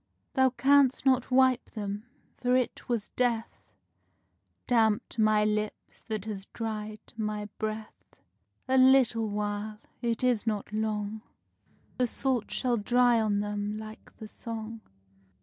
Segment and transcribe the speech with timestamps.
[0.33, 3.55] Thou can'st not wipe them; for it was Death
[4.65, 8.03] Damped my lips that has dried my breath.
[8.67, 11.21] A little while it is not long
[11.99, 14.81] The salt shall dry on them like the song.